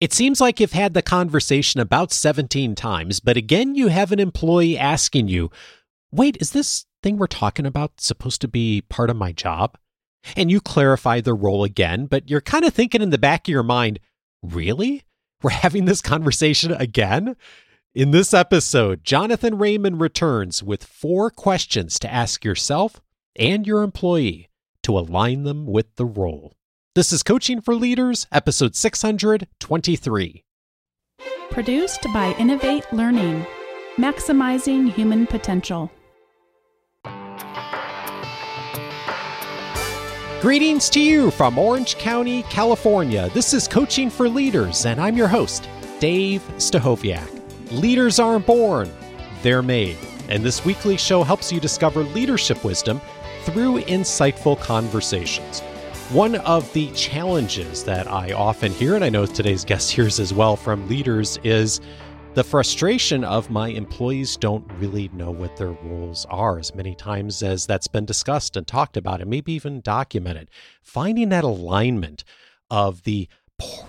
[0.00, 4.18] It seems like you've had the conversation about 17 times, but again, you have an
[4.18, 5.50] employee asking you,
[6.10, 9.76] wait, is this thing we're talking about supposed to be part of my job?
[10.36, 13.52] And you clarify the role again, but you're kind of thinking in the back of
[13.52, 14.00] your mind,
[14.42, 15.04] really?
[15.42, 17.36] We're having this conversation again?
[17.94, 23.02] In this episode, Jonathan Raymond returns with four questions to ask yourself
[23.36, 24.48] and your employee
[24.82, 26.54] to align them with the role.
[26.96, 30.44] This is Coaching for Leaders, episode 623.
[31.48, 33.46] Produced by Innovate Learning,
[33.96, 35.88] maximizing human potential.
[40.40, 43.30] Greetings to you from Orange County, California.
[43.34, 45.68] This is Coaching for Leaders, and I'm your host,
[46.00, 47.70] Dave Stachowiak.
[47.70, 48.90] Leaders aren't born,
[49.44, 49.96] they're made.
[50.28, 53.00] And this weekly show helps you discover leadership wisdom
[53.44, 55.62] through insightful conversations.
[56.12, 60.34] One of the challenges that I often hear, and I know today's guest hears as
[60.34, 61.80] well from leaders, is
[62.34, 67.44] the frustration of my employees don't really know what their roles are as many times
[67.44, 70.50] as that's been discussed and talked about and maybe even documented.
[70.82, 72.24] Finding that alignment
[72.72, 73.28] of the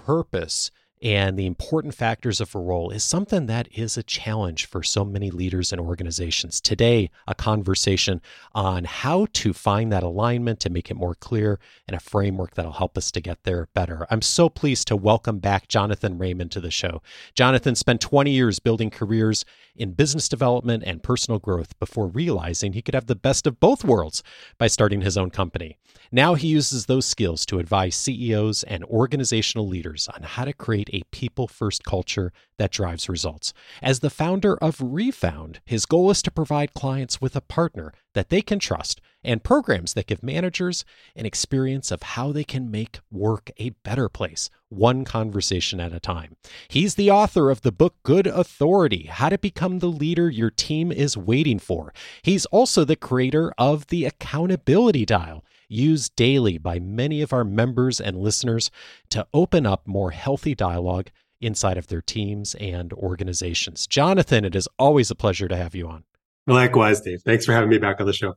[0.06, 0.70] purpose
[1.02, 5.04] and the important factors of a role is something that is a challenge for so
[5.04, 6.62] many leaders and organizations.
[6.62, 8.22] Today, a conversation
[8.54, 12.74] on how to find that alignment to make it more clear and a framework that'll
[12.74, 14.06] help us to get there better.
[14.12, 17.02] I'm so pleased to welcome back Jonathan Raymond to the show.
[17.34, 19.44] Jonathan spent 20 years building careers
[19.76, 23.84] in business development and personal growth before realizing he could have the best of both
[23.84, 24.22] worlds
[24.58, 25.78] by starting his own company.
[26.12, 30.90] Now he uses those skills to advise CEOs and organizational leaders on how to create
[30.92, 33.54] a people first culture that drives results.
[33.82, 38.30] As the founder of Refound, his goal is to provide clients with a partner that
[38.30, 40.84] they can trust and programs that give managers
[41.16, 46.00] an experience of how they can make work a better place, one conversation at a
[46.00, 46.36] time.
[46.68, 50.92] He's the author of the book Good Authority How to Become the Leader Your Team
[50.92, 51.94] is Waiting For.
[52.22, 58.00] He's also the creator of the Accountability Dial used daily by many of our members
[58.02, 58.70] and listeners
[59.10, 61.10] to open up more healthy dialogue
[61.40, 63.88] inside of their teams and organizations.
[63.88, 66.04] Jonathan, it is always a pleasure to have you on.
[66.48, 67.22] Likewise, Dave.
[67.22, 68.36] Thanks for having me back on the show.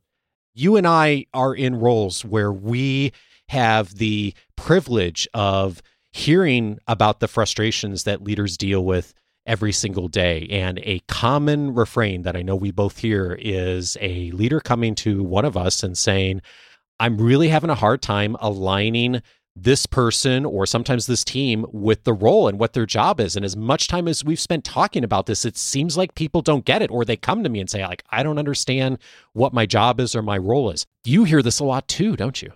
[0.55, 3.13] You and I are in roles where we
[3.49, 9.15] have the privilege of hearing about the frustrations that leaders deal with
[9.47, 10.47] every single day.
[10.51, 15.23] And a common refrain that I know we both hear is a leader coming to
[15.23, 16.41] one of us and saying,
[17.01, 19.23] I'm really having a hard time aligning
[19.57, 23.37] this person or sometimes this team with the role and what their job is.
[23.37, 26.65] And as much time as we've spent talking about this, it seems like people don't
[26.65, 28.99] get it or they come to me and say, like, I don't understand
[29.33, 30.87] what my job is or my role is.
[31.05, 32.53] You hear this a lot too, don't you?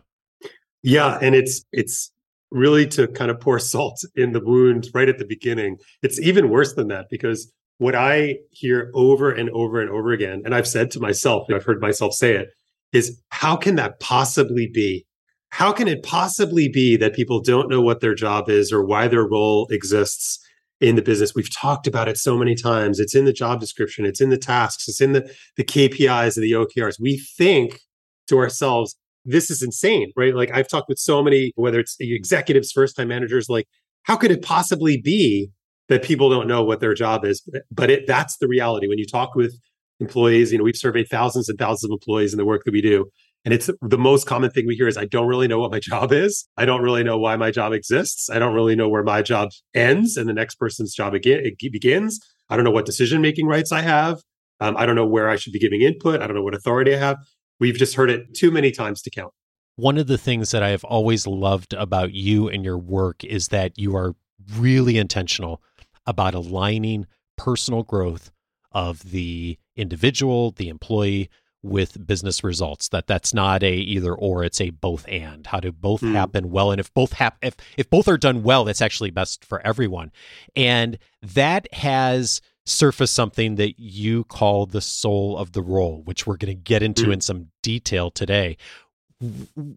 [0.82, 1.18] Yeah.
[1.22, 2.10] And it's, it's,
[2.50, 5.76] really to kind of pour salt in the wound right at the beginning.
[6.02, 10.42] It's even worse than that because what I hear over and over and over again,
[10.44, 12.48] and I've said to myself, I've heard myself say it,
[12.92, 15.06] is how can that possibly be?
[15.50, 19.08] How can it possibly be that people don't know what their job is or why
[19.08, 20.38] their role exists
[20.80, 21.34] in the business?
[21.34, 23.00] We've talked about it so many times.
[23.00, 26.44] It's in the job description, it's in the tasks, it's in the, the KPIs and
[26.44, 27.00] the OKRs.
[27.00, 27.80] We think
[28.28, 30.34] to ourselves, this is insane, right?
[30.34, 33.66] Like I've talked with so many, whether it's executives, first time managers, like,
[34.04, 35.50] how could it possibly be
[35.88, 37.46] that people don't know what their job is?
[37.70, 38.88] But it, that's the reality.
[38.88, 39.58] When you talk with
[40.00, 40.52] employees.
[40.52, 43.06] You know, we've surveyed thousands and thousands of employees in the work that we do.
[43.44, 45.80] And it's the most common thing we hear is I don't really know what my
[45.82, 46.46] job is.
[46.56, 48.28] I don't really know why my job exists.
[48.30, 52.20] I don't really know where my job ends and the next person's job again begins.
[52.50, 54.20] I don't know what decision making rights I have.
[54.60, 56.20] Um, I don't know where I should be giving input.
[56.20, 57.18] I don't know what authority I have.
[57.60, 59.32] We've just heard it too many times to count.
[59.76, 63.48] One of the things that I have always loved about you and your work is
[63.48, 64.14] that you are
[64.56, 65.62] really intentional
[66.06, 68.32] about aligning personal growth
[68.72, 71.30] of the individual, the employee
[71.62, 75.46] with business results that that's not a either or it's a both and.
[75.46, 76.12] How do both mm.
[76.12, 76.70] happen well?
[76.70, 80.12] And if both hap- if if both are done well that's actually best for everyone.
[80.54, 86.36] And that has surfaced something that you call the soul of the role which we're
[86.36, 87.14] going to get into mm.
[87.14, 88.56] in some detail today.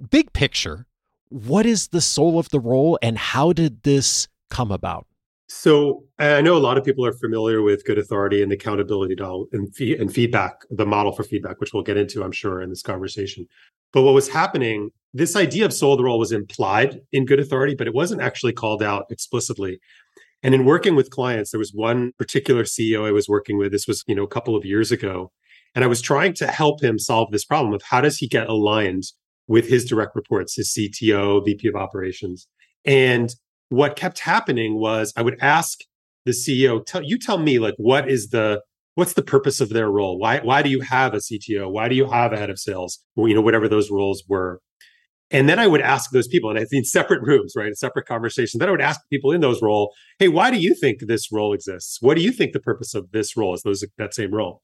[0.09, 0.85] Big picture
[1.29, 5.07] what is the soul of the role and how did this come about
[5.53, 9.17] so I know a lot of people are familiar with good authority and the accountability
[9.51, 12.69] and, fee- and feedback, the model for feedback, which we'll get into, I'm sure, in
[12.69, 13.47] this conversation.
[13.91, 17.41] But what was happening, this idea of soul of the role was implied in good
[17.41, 19.81] authority, but it wasn't actually called out explicitly.
[20.41, 23.73] And in working with clients, there was one particular CEO I was working with.
[23.73, 25.33] This was, you know, a couple of years ago.
[25.75, 28.47] And I was trying to help him solve this problem of how does he get
[28.47, 29.03] aligned
[29.47, 32.47] with his direct reports, his CTO, VP of operations.
[32.85, 33.35] And
[33.71, 35.79] what kept happening was I would ask
[36.25, 38.61] the CEO, tell you tell me like what is the
[38.95, 40.19] what's the purpose of their role?
[40.19, 41.71] Why why do you have a CTO?
[41.71, 42.99] Why do you have a head of sales?
[43.15, 44.59] You know, whatever those roles were.
[45.33, 47.73] And then I would ask those people, and I think separate rooms, right?
[47.73, 48.59] Separate conversations.
[48.59, 51.53] Then I would ask people in those role, hey, why do you think this role
[51.53, 51.97] exists?
[52.01, 53.61] What do you think the purpose of this role is?
[53.61, 54.61] Those that same role.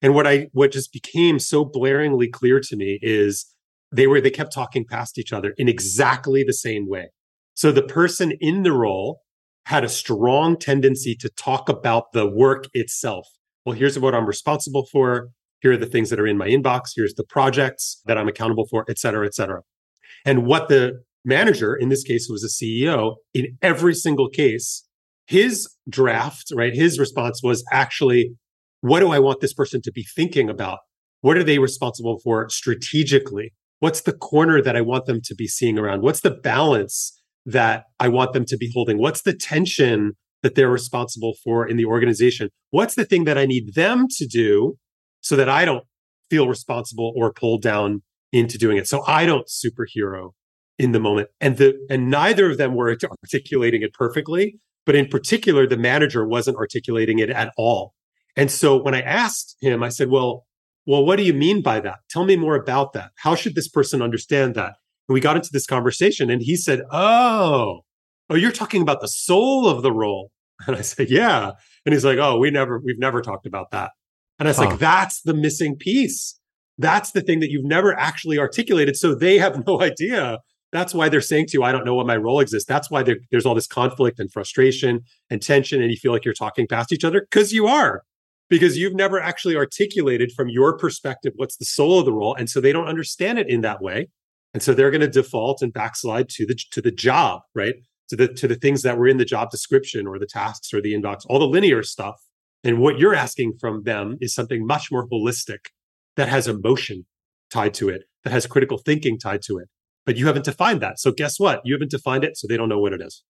[0.00, 3.46] And what I what just became so blaringly clear to me is
[3.90, 7.08] they were they kept talking past each other in exactly the same way.
[7.54, 9.20] So the person in the role
[9.66, 13.26] had a strong tendency to talk about the work itself.
[13.64, 15.28] Well, here's what I'm responsible for.
[15.60, 16.90] Here are the things that are in my inbox.
[16.94, 19.62] Here's the projects that I'm accountable for, et cetera, et cetera.
[20.26, 24.86] And what the manager, in this case, was a CEO, in every single case,
[25.26, 28.34] his draft, right, his response was actually,
[28.82, 30.80] what do I want this person to be thinking about?
[31.22, 33.54] What are they responsible for strategically?
[33.78, 36.02] What's the corner that I want them to be seeing around?
[36.02, 38.98] What's the balance that I want them to be holding?
[38.98, 40.12] What's the tension
[40.42, 42.50] that they're responsible for in the organization?
[42.70, 44.76] What's the thing that I need them to do
[45.20, 45.84] so that I don't
[46.30, 48.02] feel responsible or pulled down
[48.32, 48.86] into doing it?
[48.86, 50.30] So I don't superhero
[50.78, 51.28] in the moment.
[51.40, 56.26] And the and neither of them were articulating it perfectly, but in particular the manager
[56.26, 57.94] wasn't articulating it at all.
[58.36, 60.46] And so when I asked him, I said, "Well,
[60.86, 62.00] well, what do you mean by that?
[62.10, 63.10] Tell me more about that.
[63.16, 64.74] How should this person understand that?"
[65.08, 67.80] And we got into this conversation and he said, Oh,
[68.30, 70.30] oh, you're talking about the soul of the role.
[70.66, 71.52] And I said, Yeah.
[71.84, 73.90] And he's like, Oh, we never, we've never talked about that.
[74.38, 74.66] And I was huh.
[74.66, 76.38] like, that's the missing piece.
[76.78, 78.96] That's the thing that you've never actually articulated.
[78.96, 80.38] So they have no idea.
[80.72, 82.66] That's why they're saying to you, I don't know what my role exists.
[82.68, 85.80] That's why there's all this conflict and frustration and tension.
[85.80, 88.02] And you feel like you're talking past each other because you are,
[88.48, 92.34] because you've never actually articulated from your perspective what's the soul of the role.
[92.34, 94.08] And so they don't understand it in that way.
[94.54, 97.74] And so they're going to default and backslide to the to the job, right?
[98.08, 100.80] To the to the things that were in the job description or the tasks or
[100.80, 102.22] the inbox, all the linear stuff.
[102.62, 105.66] And what you're asking from them is something much more holistic
[106.16, 107.04] that has emotion
[107.50, 109.68] tied to it, that has critical thinking tied to it.
[110.06, 110.98] But you haven't defined that.
[110.98, 111.60] So guess what?
[111.64, 113.22] You haven't defined it, so they don't know what it is.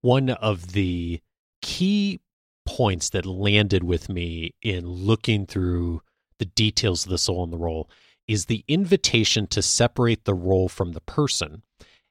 [0.00, 1.20] One of the
[1.62, 2.20] key
[2.66, 6.02] points that landed with me in looking through
[6.38, 7.88] the details of the soul and the role
[8.26, 11.62] is the invitation to separate the role from the person.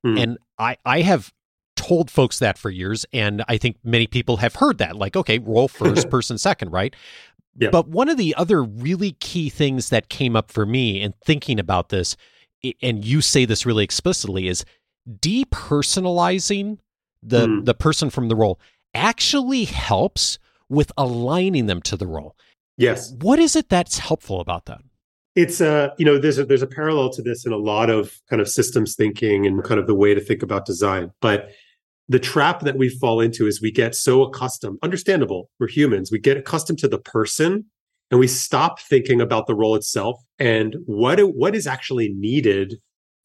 [0.06, 0.22] Mm.
[0.22, 1.34] And I, I have
[1.76, 5.40] told folks that for years, and I think many people have heard that, like, okay,
[5.40, 6.96] role first, person second, right?
[7.58, 7.70] Yeah.
[7.70, 11.60] But one of the other really key things that came up for me in thinking
[11.60, 12.16] about this,
[12.82, 14.66] and you say this really explicitly, is
[15.20, 16.78] depersonalizing
[17.22, 17.66] the mm.
[17.66, 18.60] the person from the role
[18.94, 20.40] actually helps
[20.70, 22.36] with aligning them to the role.
[22.78, 23.14] Yes.
[23.20, 24.82] What is it that's helpful about that?
[25.36, 28.20] It's a you know there's a there's a parallel to this in a lot of
[28.30, 31.12] kind of systems thinking and kind of the way to think about design.
[31.22, 31.50] But
[32.10, 36.20] the trap that we fall into is we get so accustomed understandable we're humans we
[36.20, 37.64] get accustomed to the person
[38.12, 42.76] and we stop thinking about the role itself and what what is actually needed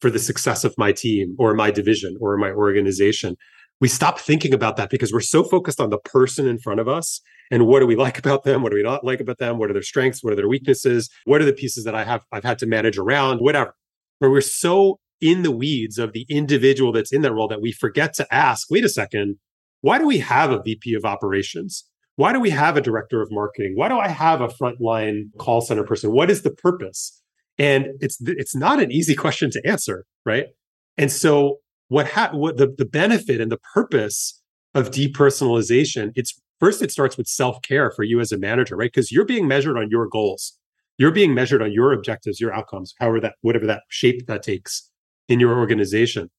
[0.01, 3.35] for the success of my team or my division or my organization.
[3.81, 6.87] We stop thinking about that because we're so focused on the person in front of
[6.87, 8.61] us and what do we like about them?
[8.61, 9.57] What do we not like about them?
[9.57, 10.23] What are their strengths?
[10.23, 11.09] What are their weaknesses?
[11.25, 13.39] What are the pieces that i have i've had to manage around?
[13.39, 13.75] Whatever.
[14.19, 17.71] Where we're so in the weeds of the individual that's in that role that we
[17.73, 19.35] forget to ask wait a second
[19.81, 21.85] why do we have a vp of operations?
[22.15, 23.73] Why do we have a director of marketing?
[23.75, 26.11] Why do i have a frontline call center person?
[26.11, 27.21] What is the purpose?
[27.57, 30.47] And it's it's not an easy question to answer right?
[30.97, 34.41] And so what ha- what the, the benefit and the purpose
[34.75, 38.91] of depersonalization it's first it starts with self-care for you as a manager right?
[38.93, 40.53] Because you're being measured on your goals.
[40.97, 44.89] You're being measured on your objectives your outcomes however that whatever that shape that takes
[45.27, 46.29] in your organization.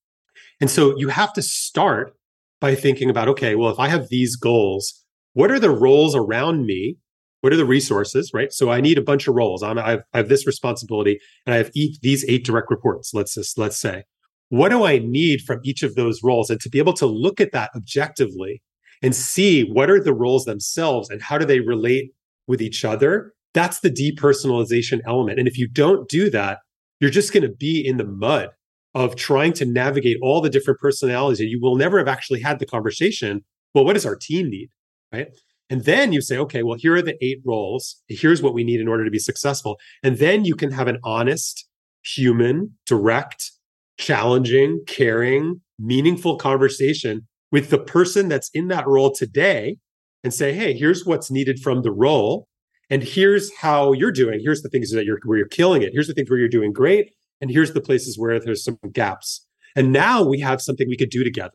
[0.61, 2.13] And so you have to start
[2.61, 6.67] by thinking about okay well if i have these goals what are the roles around
[6.67, 6.97] me?
[7.41, 8.53] What are the resources right?
[8.53, 9.63] So i need a bunch of roles.
[9.63, 13.13] I'm, I, have, I have this responsibility and i have each, these eight direct reports
[13.15, 14.05] let's just let's say.
[14.51, 16.51] What do i need from each of those roles?
[16.51, 18.63] And to be able to look at that objectively
[19.03, 22.13] and see what are the roles themselves and how do they relate
[22.47, 23.33] with each other.
[23.55, 25.39] That's the depersonalization element.
[25.39, 26.59] And if you don't do that,
[27.01, 28.51] you're just going to be in the mud
[28.95, 32.59] of trying to navigate all the different personalities and you will never have actually had
[32.59, 33.43] the conversation.
[33.75, 34.69] Well, what does our team need?
[35.13, 35.29] Right.
[35.71, 38.03] And then you say, okay, well, here are the eight roles.
[38.09, 39.79] Here's what we need in order to be successful.
[40.03, 41.69] And then you can have an honest,
[42.03, 43.53] human, direct,
[43.97, 49.77] challenging, caring, meaningful conversation with the person that's in that role today
[50.23, 52.47] and say, hey, here's what's needed from the role.
[52.91, 54.41] And here's how you're doing.
[54.43, 55.93] Here's the things that you're where you're killing it.
[55.93, 57.13] Here's the things where you're doing great.
[57.41, 59.47] And here's the places where there's some gaps.
[59.77, 61.55] And now we have something we could do together.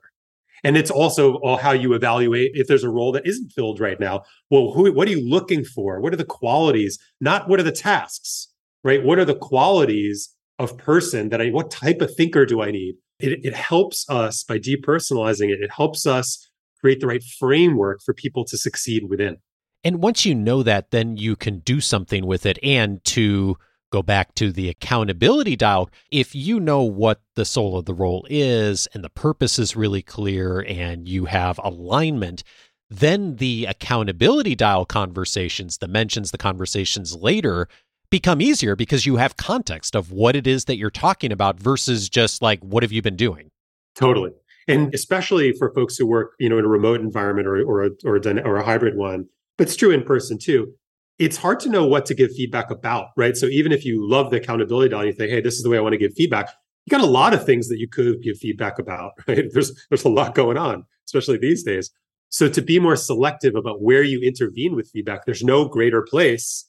[0.64, 4.00] And it's also all how you evaluate if there's a role that isn't filled right
[4.00, 4.24] now.
[4.50, 6.00] Well, who, what are you looking for?
[6.00, 6.98] What are the qualities?
[7.22, 8.48] Not what are the tasks,
[8.84, 9.04] right?
[9.04, 12.96] What are the qualities of person that I, what type of thinker do I need?
[13.20, 15.62] It, it helps us by depersonalizing it.
[15.62, 19.38] It helps us create the right framework for people to succeed within.
[19.84, 22.58] And once you know that, then you can do something with it.
[22.64, 23.58] And to
[23.92, 28.26] go back to the accountability dial, if you know what the soul of the role
[28.30, 32.44] is and the purpose is really clear and you have alignment,
[32.90, 37.68] then the accountability dial conversations, the mentions, the conversations later
[38.16, 42.08] become easier because you have context of what it is that you're talking about versus
[42.08, 43.52] just like, what have you been doing?
[43.94, 44.32] Totally.
[44.70, 47.90] And especially for folks who work, you know, in a remote environment or or a,
[48.06, 49.26] or a, or a hybrid one,
[49.58, 50.72] but it's true in person too.
[51.20, 53.36] It's hard to know what to give feedback about, right?
[53.36, 55.70] So even if you love the accountability dial and you think, hey, this is the
[55.70, 56.50] way I want to give feedback,
[56.86, 59.44] you got a lot of things that you could give feedback about, right?
[59.52, 61.92] There's there's a lot going on, especially these days.
[62.30, 66.66] So to be more selective about where you intervene with feedback, there's no greater place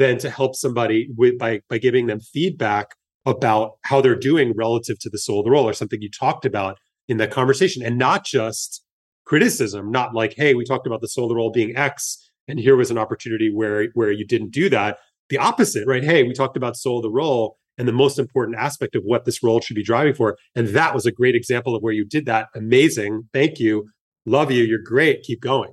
[0.00, 4.98] than to help somebody with by by giving them feedback about how they're doing relative
[4.98, 7.84] to the soul of the role or something you talked about in that conversation.
[7.84, 8.82] And not just
[9.26, 12.58] criticism, not like, hey, we talked about the soul of the role being X and
[12.58, 14.98] here was an opportunity where where you didn't do that.
[15.28, 16.02] The opposite right?
[16.02, 19.26] Hey we talked about soul of the role and the most important aspect of what
[19.26, 22.06] this role should be driving for and that was a great example of where you
[22.06, 22.48] did that.
[22.54, 23.28] Amazing.
[23.34, 23.90] Thank you.
[24.24, 24.64] Love you.
[24.64, 25.22] You're great.
[25.24, 25.72] Keep going.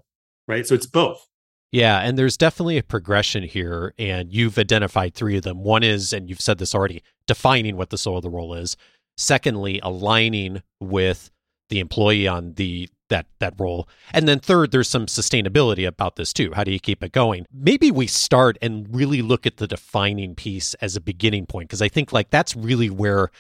[0.50, 0.68] Right?
[0.68, 1.27] So it's both
[1.72, 5.64] yeah, and there's definitely a progression here, and you've identified three of them.
[5.64, 8.78] One is, and you've said this already, defining what the soul of the role is.
[9.18, 11.32] Secondly, aligning with
[11.70, 13.88] the employee on the that that role.
[14.14, 16.52] And then third, there's some sustainability about this too.
[16.54, 17.46] How do you keep it going?
[17.52, 21.82] Maybe we start and really look at the defining piece as a beginning point because
[21.82, 23.32] I think like that's really where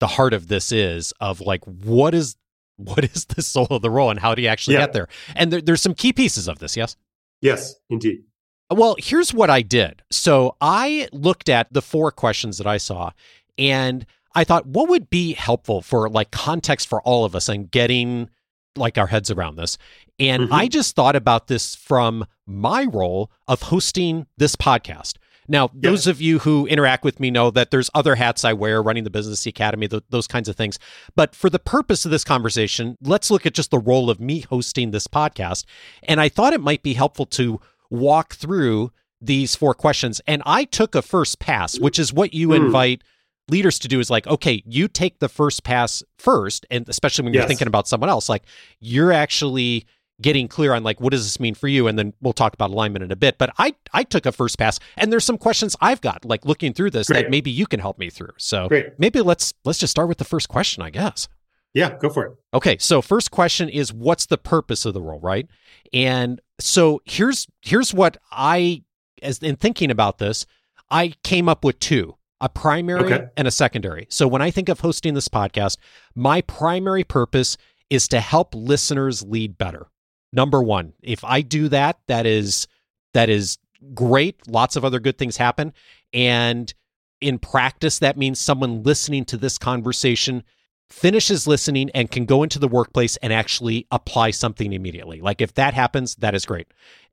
[0.00, 2.36] the heart of this is of like what is
[2.76, 4.80] what is the soul of the role and how do you actually yeah.
[4.80, 5.08] get there?
[5.36, 6.96] And there, there's some key pieces of this, yes?
[7.42, 8.22] Yes, indeed.
[8.70, 10.02] Well, here's what I did.
[10.10, 13.10] So I looked at the four questions that I saw
[13.58, 17.70] and I thought what would be helpful for like context for all of us and
[17.70, 18.30] getting
[18.76, 19.76] like our heads around this.
[20.18, 20.54] And mm-hmm.
[20.54, 25.16] I just thought about this from my role of hosting this podcast.
[25.52, 25.90] Now, yeah.
[25.90, 29.04] those of you who interact with me know that there's other hats I wear running
[29.04, 30.78] the Business Academy, th- those kinds of things.
[31.14, 34.40] But for the purpose of this conversation, let's look at just the role of me
[34.40, 35.66] hosting this podcast.
[36.04, 40.22] And I thought it might be helpful to walk through these four questions.
[40.26, 42.56] And I took a first pass, which is what you mm.
[42.56, 43.02] invite
[43.50, 47.34] leaders to do is like, okay, you take the first pass first, and especially when
[47.34, 48.44] you're thinking about someone else, like
[48.80, 49.84] you're actually
[50.22, 52.70] getting clear on like what does this mean for you and then we'll talk about
[52.70, 55.76] alignment in a bit but i i took a first pass and there's some questions
[55.80, 57.24] i've got like looking through this Great.
[57.24, 58.98] that maybe you can help me through so Great.
[58.98, 61.28] maybe let's let's just start with the first question i guess
[61.74, 65.20] yeah go for it okay so first question is what's the purpose of the role
[65.20, 65.48] right
[65.92, 68.82] and so here's here's what i
[69.22, 70.46] as in thinking about this
[70.90, 73.26] i came up with two a primary okay.
[73.36, 74.04] and a secondary.
[74.10, 75.78] So when I think of hosting this podcast,
[76.16, 77.56] my primary purpose
[77.88, 79.86] is to help listeners lead better.
[80.32, 80.94] Number 1.
[81.02, 82.66] If I do that, that is
[83.14, 83.58] that is
[83.94, 84.48] great.
[84.48, 85.72] Lots of other good things happen
[86.12, 86.72] and
[87.20, 90.42] in practice that means someone listening to this conversation
[90.90, 95.20] finishes listening and can go into the workplace and actually apply something immediately.
[95.20, 96.66] Like if that happens, that is great.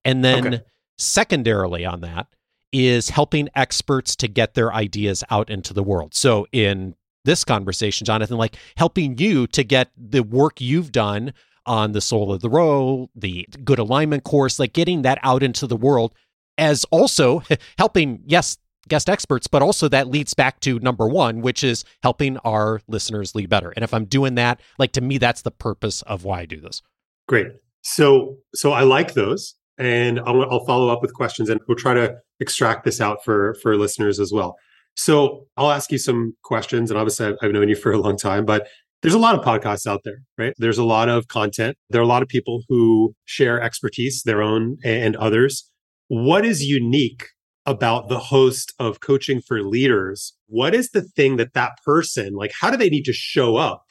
[0.04, 0.64] And then okay.
[0.98, 2.28] secondarily on that,
[2.72, 6.14] is helping experts to get their ideas out into the world.
[6.14, 6.96] So in
[7.26, 11.34] this conversation, Jonathan, like helping you to get the work you've done
[11.70, 15.68] on the soul of the role, the good alignment course, like getting that out into
[15.68, 16.14] the world
[16.58, 17.44] as also
[17.78, 18.58] helping, yes,
[18.88, 23.36] guest experts, but also that leads back to number one, which is helping our listeners
[23.36, 23.70] lead better.
[23.70, 26.60] And if I'm doing that, like to me, that's the purpose of why I do
[26.60, 26.82] this.
[27.28, 27.48] Great.
[27.84, 31.94] So, so I like those and I'll, I'll follow up with questions and we'll try
[31.94, 34.58] to extract this out for for listeners as well.
[34.96, 38.44] So I'll ask you some questions, and obviously I've known you for a long time,
[38.44, 38.68] but
[39.02, 40.54] there's a lot of podcasts out there, right?
[40.58, 41.78] There's a lot of content.
[41.90, 45.70] There are a lot of people who share expertise, their own and others.
[46.08, 47.28] What is unique
[47.66, 50.34] about the host of coaching for leaders?
[50.48, 53.86] What is the thing that that person, like, how do they need to show up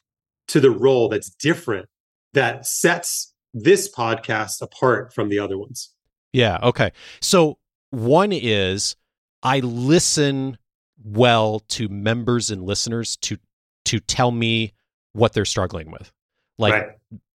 [0.48, 1.88] to the role that's different
[2.34, 5.90] that sets this podcast apart from the other ones?
[6.32, 6.58] Yeah.
[6.62, 6.90] Okay.
[7.20, 7.58] So
[7.90, 8.96] one is
[9.42, 10.58] I listen
[11.02, 13.38] well to members and listeners to
[13.86, 14.74] to tell me
[15.18, 16.12] what they're struggling with.
[16.58, 16.90] Like right.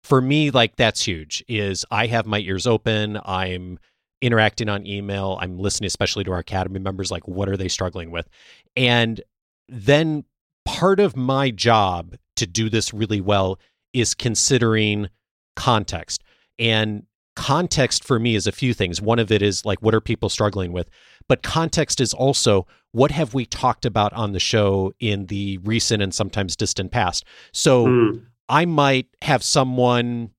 [0.05, 1.45] for me, like that's huge.
[1.49, 3.19] Is I have my ears open.
[3.25, 3.79] I'm
[4.21, 5.37] interacting on email.
[5.41, 7.11] I'm listening, especially to our academy members.
[7.11, 8.29] Like, what are they struggling with?
[8.77, 9.21] And
[9.69, 10.25] then
[10.65, 13.59] part of my job to do this really well
[13.93, 15.09] is considering
[15.57, 16.23] context.
[16.59, 19.03] And context for me is a few things.
[19.03, 20.89] One of it is like, what are people struggling with?
[21.29, 26.03] But context is also, what have we talked about on the show in the recent
[26.03, 27.25] and sometimes distant past?
[27.53, 28.25] So mm.
[28.49, 30.31] I might have someone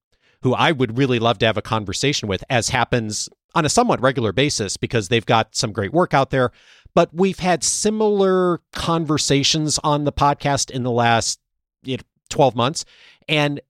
[0.42, 4.02] who I would really love to have a conversation with, as happens on a somewhat
[4.02, 6.52] regular basis because they've got some great work out there.
[6.94, 11.40] But we've had similar conversations on the podcast in the last
[11.84, 12.86] you know, 12 months.
[13.28, 13.62] And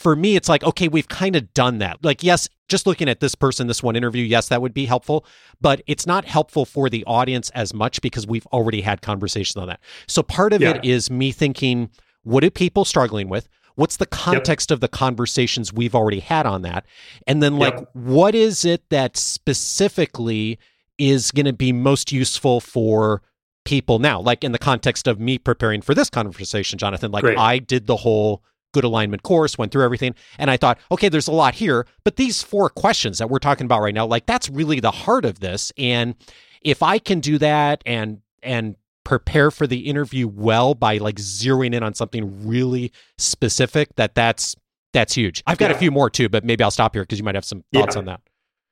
[0.00, 2.02] for me, it's like, okay, we've kind of done that.
[2.02, 5.26] Like, yes, just looking at this person, this one interview, yes, that would be helpful,
[5.60, 9.68] but it's not helpful for the audience as much because we've already had conversations on
[9.68, 9.78] that.
[10.06, 10.70] So part of yeah.
[10.70, 11.90] it is me thinking,
[12.22, 13.46] what are people struggling with?
[13.74, 14.76] What's the context yep.
[14.76, 16.86] of the conversations we've already had on that?
[17.26, 17.90] And then, like, yep.
[17.92, 20.58] what is it that specifically
[20.96, 23.20] is going to be most useful for
[23.66, 24.18] people now?
[24.18, 27.36] Like, in the context of me preparing for this conversation, Jonathan, like, Great.
[27.36, 28.42] I did the whole
[28.72, 30.14] good alignment course, went through everything.
[30.38, 33.64] And I thought, okay, there's a lot here, but these four questions that we're talking
[33.64, 35.72] about right now, like that's really the heart of this.
[35.76, 36.14] And
[36.62, 41.74] if I can do that and and prepare for the interview well by like zeroing
[41.74, 44.56] in on something really specific, that that's
[44.92, 45.42] that's huge.
[45.46, 45.76] I've got yeah.
[45.76, 47.94] a few more too, but maybe I'll stop here because you might have some thoughts
[47.94, 47.98] yeah.
[47.98, 48.20] on that.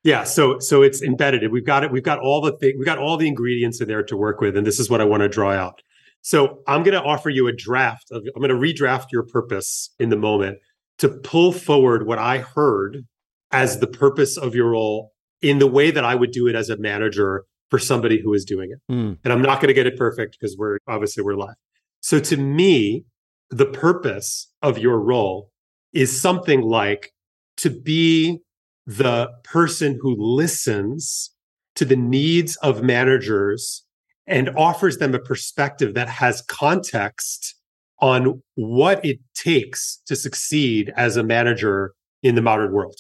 [0.05, 1.51] Yeah, so so it's embedded.
[1.51, 1.91] We've got it.
[1.91, 2.75] We've got all the thing.
[2.79, 5.05] We've got all the ingredients in there to work with, and this is what I
[5.05, 5.83] want to draw out.
[6.23, 9.95] So I'm going to offer you a draft of, I'm going to redraft your purpose
[9.99, 10.59] in the moment
[10.99, 13.07] to pull forward what I heard
[13.51, 16.69] as the purpose of your role in the way that I would do it as
[16.69, 18.93] a manager for somebody who is doing it.
[18.93, 19.19] Mm.
[19.25, 21.55] And I'm not going to get it perfect because we're obviously we're live.
[22.01, 23.05] So to me,
[23.51, 25.51] the purpose of your role
[25.93, 27.13] is something like
[27.59, 28.41] to be
[28.87, 31.31] the person who listens
[31.77, 33.85] to the needs of managers
[34.29, 37.57] and offers them a perspective that has context
[38.01, 42.97] on what it takes to succeed as a manager in the modern world.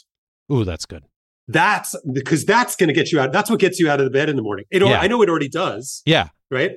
[0.50, 1.04] Ooh, that's good.
[1.46, 3.32] That's because that's going to get you out.
[3.32, 4.64] That's what gets you out of the bed in the morning.
[4.70, 5.00] It, yeah.
[5.00, 6.02] I know it already does.
[6.04, 6.28] Yeah.
[6.50, 6.72] Right.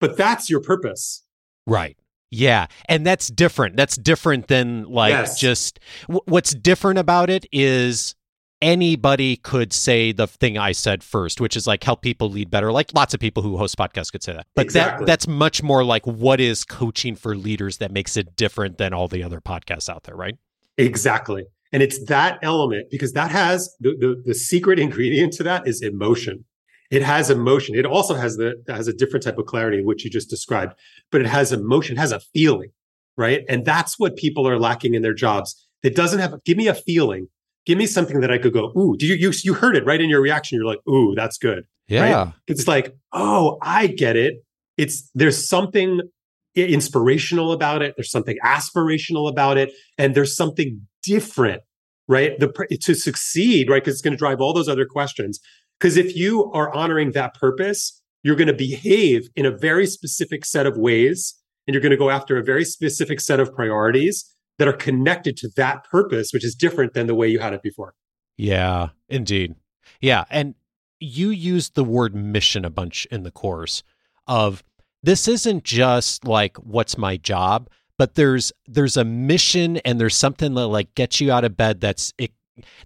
[0.00, 1.24] But that's your purpose.
[1.66, 1.96] Right.
[2.30, 2.66] Yeah.
[2.88, 3.76] And that's different.
[3.76, 5.38] That's different than like yes.
[5.38, 8.14] just w- what's different about it is
[8.62, 12.72] anybody could say the thing I said first, which is like help people lead better.
[12.72, 14.46] Like lots of people who host podcasts could say that.
[14.54, 15.04] But exactly.
[15.04, 18.94] that that's much more like what is coaching for leaders that makes it different than
[18.94, 20.36] all the other podcasts out there, right?
[20.78, 21.44] Exactly.
[21.72, 25.82] And it's that element because that has the, the, the secret ingredient to that is
[25.82, 26.44] emotion.
[26.90, 27.74] It has emotion.
[27.74, 30.74] It also has the has a different type of clarity, which you just described,
[31.10, 32.70] but it has emotion, has a feeling,
[33.16, 33.44] right?
[33.48, 35.66] And that's what people are lacking in their jobs.
[35.82, 37.28] It doesn't have give me a feeling
[37.66, 40.00] give me something that I could go, ooh, did you, you, you heard it right
[40.00, 40.56] in your reaction.
[40.56, 41.64] You're like, ooh, that's good.
[41.88, 42.24] Yeah.
[42.24, 42.32] Right?
[42.46, 44.44] It's like, oh, I get it.
[44.76, 46.00] It's, there's something
[46.54, 47.94] inspirational about it.
[47.96, 49.72] There's something aspirational about it.
[49.98, 51.62] And there's something different,
[52.08, 52.38] right?
[52.38, 53.84] The, to succeed, right?
[53.84, 55.40] Cause it's going to drive all those other questions.
[55.80, 60.44] Cause if you are honoring that purpose, you're going to behave in a very specific
[60.44, 61.34] set of ways
[61.66, 65.36] and you're going to go after a very specific set of priorities that are connected
[65.38, 67.94] to that purpose, which is different than the way you had it before.
[68.36, 69.54] Yeah, indeed.
[70.00, 70.24] Yeah.
[70.30, 70.54] And
[71.00, 73.82] you used the word mission a bunch in the course
[74.26, 74.62] of
[75.02, 80.54] this isn't just like what's my job, but there's there's a mission and there's something
[80.54, 82.32] that like gets you out of bed that's it,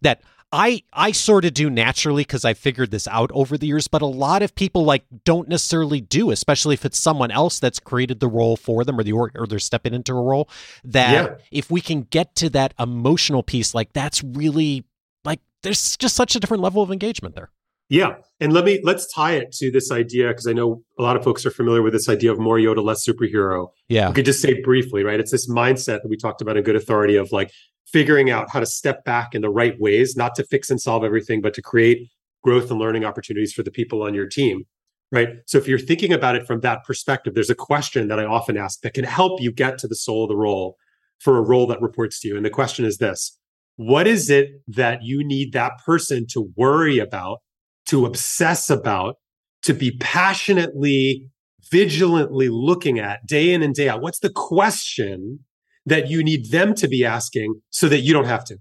[0.00, 3.88] that I I sort of do naturally because I figured this out over the years,
[3.88, 7.80] but a lot of people like don't necessarily do, especially if it's someone else that's
[7.80, 10.48] created the role for them or the or, or they're stepping into a role.
[10.84, 11.36] That yeah.
[11.50, 14.84] if we can get to that emotional piece, like that's really
[15.24, 17.50] like there's just such a different level of engagement there.
[17.88, 18.16] Yeah.
[18.40, 21.24] And let me let's tie it to this idea because I know a lot of
[21.24, 23.68] folks are familiar with this idea of more Yoda, less superhero.
[23.88, 24.08] Yeah.
[24.08, 25.20] We could just say briefly, right?
[25.20, 27.52] It's this mindset that we talked about in good authority of like
[27.92, 31.04] figuring out how to step back in the right ways, not to fix and solve
[31.04, 32.08] everything, but to create
[32.42, 34.64] growth and learning opportunities for the people on your team.
[35.12, 35.28] Right.
[35.46, 38.56] So if you're thinking about it from that perspective, there's a question that I often
[38.56, 40.76] ask that can help you get to the soul of the role
[41.20, 42.36] for a role that reports to you.
[42.36, 43.38] And the question is this
[43.76, 47.38] What is it that you need that person to worry about,
[47.86, 49.16] to obsess about,
[49.62, 51.30] to be passionately,
[51.70, 54.02] vigilantly looking at day in and day out?
[54.02, 55.40] What's the question
[55.86, 58.58] that you need them to be asking so that you don't have to.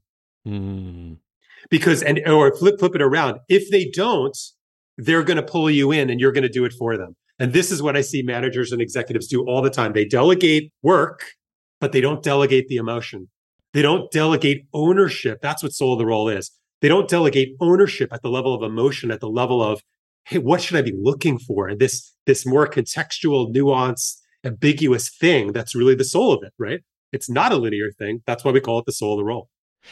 [0.48, 1.18] Mm.
[1.70, 3.40] Because and or flip flip it around.
[3.50, 4.38] If they don't,
[4.98, 7.16] they're going to pull you in and you're going to do it for them.
[7.40, 9.94] And this is what I see managers and executives do all the time.
[9.94, 11.26] They delegate work,
[11.82, 13.30] but they don't delegate the emotion.
[13.74, 15.40] They don't delegate ownership.
[15.42, 16.52] That's what soul of the role is.
[16.82, 19.82] They don't delegate ownership at the level of emotion, at the level of,
[20.26, 21.68] hey, what should I be looking for?
[21.68, 26.82] And this, this more contextual, nuanced, ambiguous thing that's really the soul of it, right?
[27.12, 28.22] It's not a linear thing.
[28.26, 29.50] That's why we call it the soul of the role.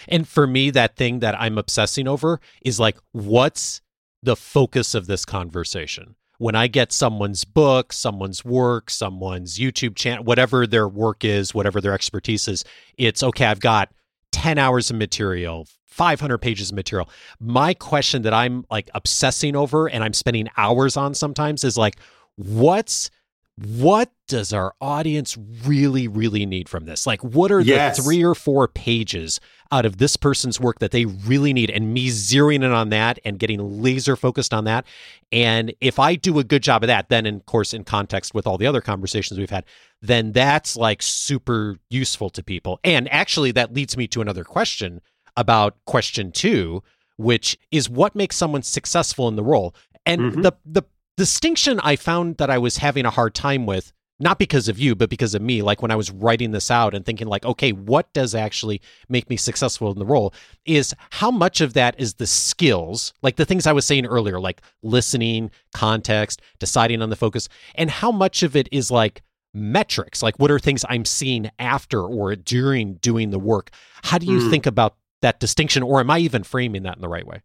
[0.07, 3.81] And for me, that thing that I'm obsessing over is like, what's
[4.21, 6.15] the focus of this conversation?
[6.39, 11.79] When I get someone's book, someone's work, someone's YouTube channel, whatever their work is, whatever
[11.79, 12.65] their expertise is,
[12.97, 13.93] it's okay, I've got
[14.31, 17.07] 10 hours of material, 500 pages of material.
[17.39, 21.97] My question that I'm like obsessing over and I'm spending hours on sometimes is like,
[22.35, 23.11] what's
[23.55, 27.05] what does our audience really, really need from this?
[27.05, 27.97] Like, what are yes.
[27.97, 29.39] the three or four pages
[29.71, 31.69] out of this person's work that they really need?
[31.69, 34.85] And me zeroing in on that and getting laser focused on that.
[35.31, 38.47] And if I do a good job of that, then, of course, in context with
[38.47, 39.65] all the other conversations we've had,
[40.01, 42.79] then that's like super useful to people.
[42.83, 44.99] And actually, that leads me to another question
[45.37, 46.81] about question two,
[47.17, 49.75] which is what makes someone successful in the role.
[50.05, 50.41] And mm-hmm.
[50.41, 50.83] the the
[51.17, 54.95] distinction I found that I was having a hard time with, not because of you,
[54.95, 57.71] but because of me, like when I was writing this out and thinking, like, okay,
[57.71, 60.33] what does actually make me successful in the role
[60.65, 64.39] is how much of that is the skills, like the things I was saying earlier,
[64.39, 69.23] like listening, context, deciding on the focus, and how much of it is like
[69.53, 73.71] metrics, like what are things I'm seeing after or during doing the work?
[74.03, 74.49] How do you mm.
[74.49, 77.41] think about that distinction, or am I even framing that in the right way?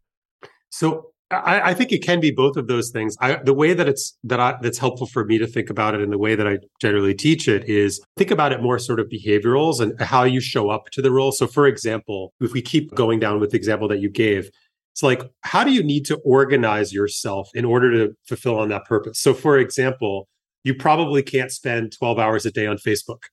[0.71, 3.14] So I, I, think it can be both of those things.
[3.21, 6.01] I, the way that it's that I, that's helpful for me to think about it,
[6.01, 9.09] and the way that I generally teach it is think about it more sort of
[9.09, 11.33] behaviorals and how you show up to the role.
[11.33, 14.51] So, for example, if we keep going down with the example that you gave,
[14.93, 18.87] it's like how do you need to organize yourself in order to fulfill on that
[18.87, 19.21] purpose?
[19.21, 20.29] So, for example,
[20.64, 23.25] you probably can't spend twelve hours a day on Facebook,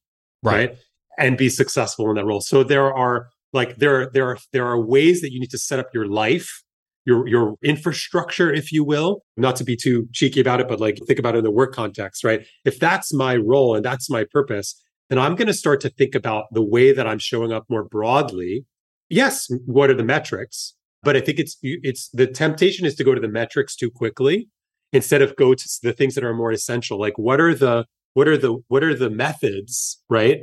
[0.43, 0.69] right?
[0.69, 0.77] right?
[1.17, 2.41] And be successful in that role.
[2.41, 5.79] So there are like there there are there are ways that you need to set
[5.79, 6.61] up your life
[7.05, 9.21] your your infrastructure, if you will.
[9.37, 11.73] Not to be too cheeky about it, but like think about it in the work
[11.73, 12.45] context, right?
[12.65, 16.15] If that's my role and that's my purpose, then I'm going to start to think
[16.15, 18.65] about the way that I'm showing up more broadly.
[19.09, 20.73] Yes, what are the metrics?
[21.03, 24.49] But I think it's it's the temptation is to go to the metrics too quickly
[24.91, 26.99] instead of go to the things that are more essential.
[26.99, 30.39] Like what are the what are the what are the methods, right?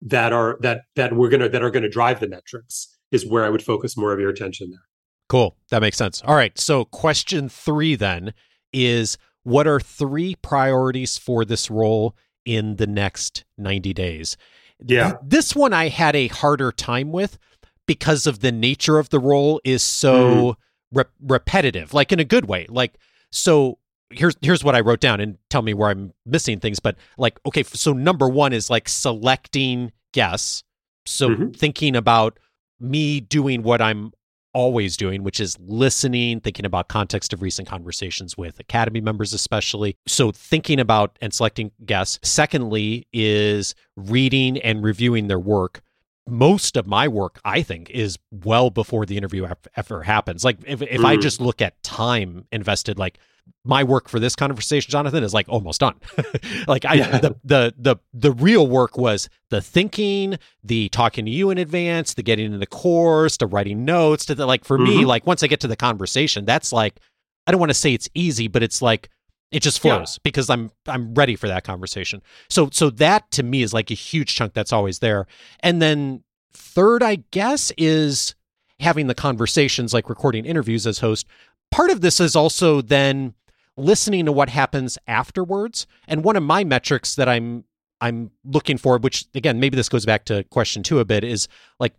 [0.00, 3.50] That are that that we're gonna that are gonna drive the metrics is where I
[3.50, 4.85] would focus more of your attention there.
[5.28, 5.56] Cool.
[5.70, 6.22] That makes sense.
[6.24, 6.56] All right.
[6.58, 8.32] So, question three then
[8.72, 14.36] is what are three priorities for this role in the next 90 days?
[14.84, 15.14] Yeah.
[15.22, 17.38] This one I had a harder time with
[17.86, 20.56] because of the nature of the role is so mm.
[20.92, 22.66] re- repetitive, like in a good way.
[22.68, 22.98] Like,
[23.30, 23.78] so
[24.10, 26.78] here's here's what I wrote down and tell me where I'm missing things.
[26.78, 30.62] But like, okay, so number one is like selecting guests.
[31.06, 31.50] So mm-hmm.
[31.50, 32.38] thinking about
[32.80, 34.12] me doing what I'm
[34.56, 39.98] always doing, which is listening, thinking about context of recent conversations with Academy members, especially.
[40.06, 42.18] So, thinking about and selecting guests.
[42.26, 45.82] Secondly, is reading and reviewing their work.
[46.26, 50.42] Most of my work, I think, is well before the interview ever happens.
[50.42, 51.04] Like, if, if mm.
[51.04, 53.18] I just look at time invested, like
[53.64, 55.96] my work for this conversation, Jonathan, is like almost done.
[56.68, 57.18] like I yeah.
[57.18, 62.14] the, the the the real work was the thinking, the talking to you in advance,
[62.14, 64.98] the getting in the course, the writing notes, to the like for mm-hmm.
[64.98, 67.00] me, like once I get to the conversation, that's like
[67.46, 69.10] I don't want to say it's easy, but it's like
[69.50, 70.20] it just flows yeah.
[70.22, 72.22] because I'm I'm ready for that conversation.
[72.48, 75.26] So so that to me is like a huge chunk that's always there.
[75.60, 78.34] And then third, I guess, is
[78.80, 81.26] having the conversations like recording interviews as host
[81.70, 83.34] part of this is also then
[83.76, 85.86] listening to what happens afterwards.
[86.08, 87.64] And one of my metrics that I'm
[88.00, 91.48] I'm looking for, which again, maybe this goes back to question two a bit, is
[91.80, 91.94] like,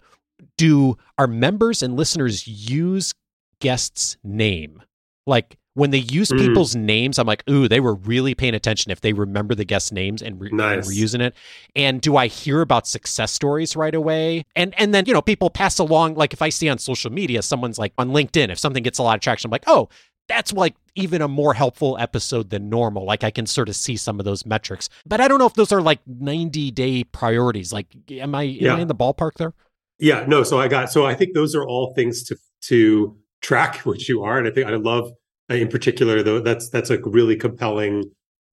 [0.57, 3.13] do our members and listeners use
[3.59, 4.83] guests' name?
[5.25, 6.39] Like when they use mm.
[6.39, 9.93] people's names, I'm like, ooh, they were really paying attention if they remember the guest
[9.93, 10.77] names and, re- nice.
[10.77, 11.35] and were using it.
[11.75, 14.43] And do I hear about success stories right away?
[14.55, 17.43] And and then you know people pass along like if I see on social media
[17.43, 19.87] someone's like on LinkedIn if something gets a lot of traction, I'm like, oh,
[20.27, 23.05] that's like even a more helpful episode than normal.
[23.05, 25.53] Like I can sort of see some of those metrics, but I don't know if
[25.53, 27.71] those are like 90 day priorities.
[27.71, 29.53] Like, am I, am I in the ballpark there?
[29.99, 30.41] Yeah, no.
[30.41, 34.23] So I got, so I think those are all things to, to track which you
[34.23, 34.39] are.
[34.39, 35.11] And I think I love
[35.49, 38.03] in particular though that's that's a really compelling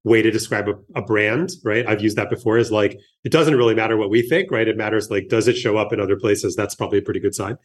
[0.05, 1.87] way to describe a, a, brand right?
[1.89, 4.69] I've used that before is like it doesn't really matter what we think right?
[4.69, 6.55] It matters like does it show up in other places?
[6.55, 7.57] That's probably a pretty good sign.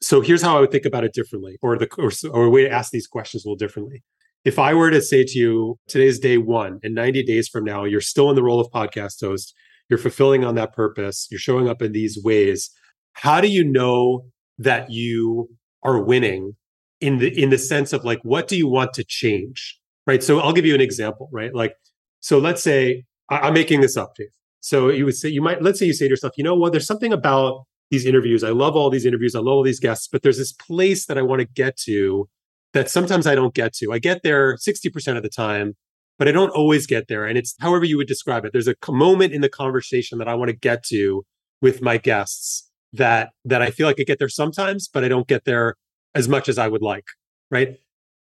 [0.00, 2.62] So here's how i would think about it differently or the or, or a way
[2.62, 4.02] to ask these questions a little differently.
[4.44, 7.84] If i were to say to you today's day one and 90 days from now
[7.84, 9.54] you're still in the role of podcast host
[9.88, 12.70] you're fulfilling on that purpose you're showing up in these ways
[13.14, 14.24] how do you know
[14.58, 15.50] that you
[15.82, 16.54] are winning
[17.00, 20.40] in the in the sense of like what do you want to change right so
[20.40, 21.74] i'll give you an example right like
[22.20, 24.28] so let's say I, am making this up Dave.
[24.60, 26.72] so you would say you might let's say you say to yourself you know what
[26.72, 28.44] there's something about these interviews.
[28.44, 29.34] I love all these interviews.
[29.34, 32.28] I love all these guests, but there's this place that I want to get to
[32.72, 33.92] that sometimes I don't get to.
[33.92, 35.74] I get there 60% of the time,
[36.18, 37.24] but I don't always get there.
[37.24, 38.52] And it's however you would describe it.
[38.52, 41.24] There's a moment in the conversation that I want to get to
[41.60, 45.26] with my guests that that I feel like I get there sometimes, but I don't
[45.26, 45.74] get there
[46.14, 47.06] as much as I would like.
[47.50, 47.76] Right.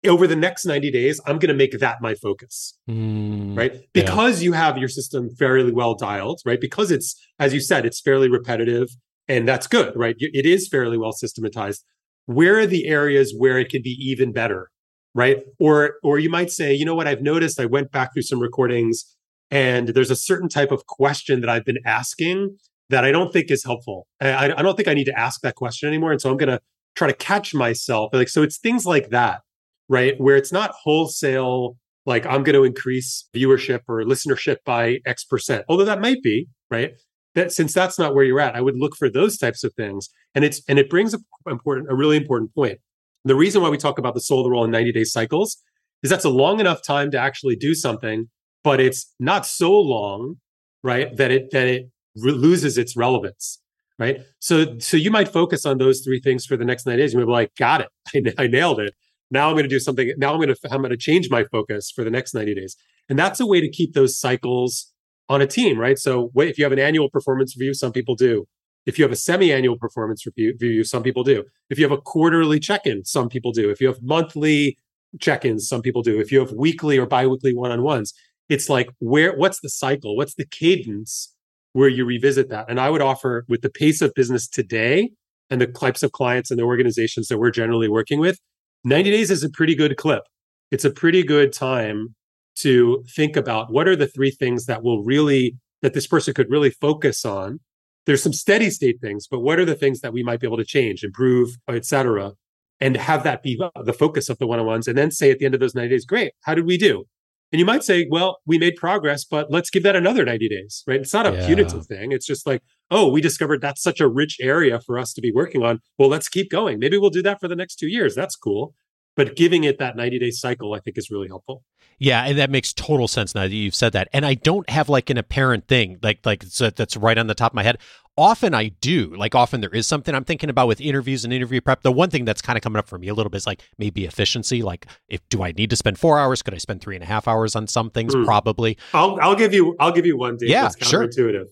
[0.07, 2.79] Over the next 90 days, I'm going to make that my focus.
[2.89, 3.81] Mm, right.
[3.93, 4.45] Because yeah.
[4.45, 6.61] you have your system fairly well dialed, right?
[6.61, 8.89] Because it's, as you said, it's fairly repetitive
[9.27, 10.15] and that's good, right?
[10.19, 11.85] It is fairly well systematized.
[12.27, 14.71] Where are the areas where it can be even better?
[15.15, 15.39] Right.
[15.59, 18.39] Or or you might say, you know what, I've noticed I went back through some
[18.39, 19.17] recordings
[19.51, 22.57] and there's a certain type of question that I've been asking
[22.91, 24.07] that I don't think is helpful.
[24.21, 26.13] I, I don't think I need to ask that question anymore.
[26.13, 26.61] And so I'm going to
[26.99, 28.11] try to catch myself.
[28.13, 29.41] Like, so it's things like that,
[29.89, 30.15] right?
[30.19, 35.65] Where it's not wholesale, like I'm going to increase viewership or listenership by X percent,
[35.69, 36.93] although that might be, right?
[37.35, 40.09] That since that's not where you're at, I would look for those types of things.
[40.35, 42.81] And it's, and it brings a important, a really important point.
[43.25, 45.59] The reason why we talk about the soul of the role in 90 day cycles
[46.03, 48.29] is that's a long enough time to actually do something,
[48.65, 50.37] but it's not so long,
[50.83, 51.17] right?
[51.17, 53.61] That it, that it re- loses its relevance
[53.99, 54.21] right?
[54.39, 57.13] So so you might focus on those three things for the next nine days.
[57.13, 57.89] You might be like got it.
[58.39, 58.95] I, I nailed it.
[59.31, 61.45] Now i'm going to do something now i'm going to i'm going to change my
[61.45, 62.77] focus for the next 90 days.
[63.09, 64.93] And that's a way to keep those cycles
[65.29, 65.99] on a team right?
[65.99, 68.47] So if you have an annual performance review some people do.
[68.87, 71.45] If you have a semi-annual performance review some people do.
[71.69, 73.69] If you have a quarterly check-in some people do.
[73.69, 74.79] If you have monthly
[75.21, 76.19] check-ins some people do.
[76.19, 78.15] If you have weekly or bi-weekly one-on-ones
[78.49, 80.17] it's like where what's the cycle?
[80.17, 81.35] What's the cadence
[81.73, 82.67] where you revisit that.
[82.69, 85.11] And I would offer with the pace of business today
[85.51, 88.39] and the types of clients and the organizations that we're generally working with,
[88.85, 90.23] 90 days is a pretty good clip.
[90.71, 92.15] It's a pretty good time
[92.57, 96.51] to think about what are the three things that will really, that this person could
[96.51, 97.61] really focus on.
[98.07, 100.57] There's some steady state things, but what are the things that we might be able
[100.57, 102.33] to change, improve, et cetera,
[102.81, 104.87] and have that be the focus of the one on ones.
[104.87, 107.05] And then say at the end of those 90 days, great, how did we do?
[107.51, 110.85] And you might say, well, we made progress, but let's give that another 90 days,
[110.87, 111.01] right?
[111.01, 111.47] It's not a yeah.
[111.47, 112.13] punitive thing.
[112.13, 115.33] It's just like, oh, we discovered that's such a rich area for us to be
[115.33, 115.81] working on.
[115.99, 116.79] Well, let's keep going.
[116.79, 118.15] Maybe we'll do that for the next two years.
[118.15, 118.75] That's cool.
[119.19, 121.65] But giving it that 90 day cycle, I think is really helpful.
[121.99, 124.07] Yeah, and that makes total sense now that you've said that.
[124.13, 127.51] And I don't have like an apparent thing like like that's right on the top
[127.51, 127.79] of my head.
[128.17, 129.13] Often I do.
[129.17, 131.83] Like often there is something I'm thinking about with interviews and interview prep.
[131.83, 133.61] The one thing that's kind of coming up for me a little bit is like
[133.77, 134.63] maybe efficiency.
[134.63, 136.41] Like if do I need to spend four hours?
[136.41, 138.15] Could I spend three and a half hours on some things?
[138.15, 138.25] Mm.
[138.25, 138.79] Probably.
[138.95, 141.33] I'll I'll give you I'll give you one Dave, yeah, that's counterintuitive.
[141.33, 141.45] Sure.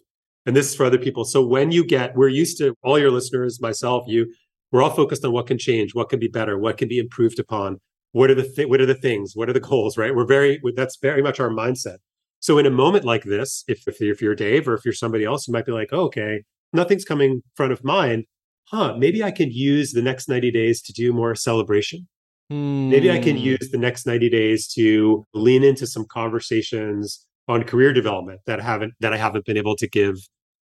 [0.47, 1.25] And this is for other people.
[1.25, 4.33] So when you get we're used to all your listeners, myself, you,
[4.73, 7.39] we're all focused on what can change, what can be better, what can be improved
[7.39, 7.79] upon.
[8.13, 9.33] What are the th- what are the things?
[9.35, 10.15] What are the goals right?
[10.15, 11.99] We're very that's very much our mindset.
[12.41, 15.25] So in a moment like this if, if, if you're dave or if you're somebody
[15.25, 18.25] else you might be like oh, okay nothing's coming front of mind.
[18.71, 22.09] Huh maybe i can use the next 90 days to do more celebration.
[22.49, 23.43] Maybe i can hmm.
[23.43, 28.95] use the next 90 days to lean into some conversations on career development that haven't
[29.01, 30.17] that i haven't been able to give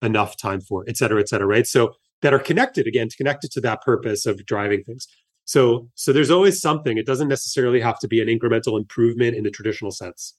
[0.03, 1.67] enough time for et cetera et cetera right?
[1.67, 1.95] So
[2.27, 5.07] that are connected again connected to that purpose of driving things
[5.47, 6.99] so so there's always something.
[6.99, 10.35] It doesn't necessarily have to be an incremental improvement in the traditional sense.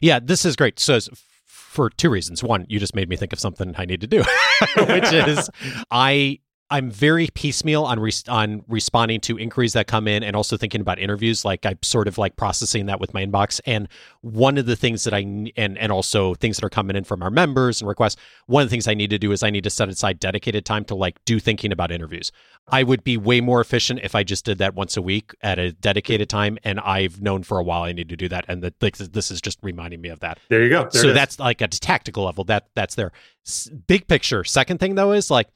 [0.00, 0.78] Yeah, this is great.
[0.78, 1.00] So
[1.44, 2.42] for two reasons.
[2.42, 4.18] One, you just made me think of something I need to do,
[4.76, 5.50] which is
[5.90, 6.38] I
[6.70, 10.80] I'm very piecemeal on re- on responding to inquiries that come in, and also thinking
[10.80, 11.44] about interviews.
[11.44, 13.60] Like I'm sort of like processing that with my inbox.
[13.66, 13.88] And
[14.22, 17.22] one of the things that I and and also things that are coming in from
[17.22, 18.16] our members and requests.
[18.46, 20.64] One of the things I need to do is I need to set aside dedicated
[20.64, 22.32] time to like do thinking about interviews.
[22.68, 25.58] I would be way more efficient if I just did that once a week at
[25.58, 26.58] a dedicated time.
[26.64, 29.30] And I've known for a while I need to do that, and that like, this
[29.30, 30.38] is just reminding me of that.
[30.48, 30.88] There you go.
[30.90, 32.44] There so that's like at a tactical level.
[32.44, 33.12] That that's there.
[33.46, 34.42] S- big picture.
[34.44, 35.48] Second thing though is like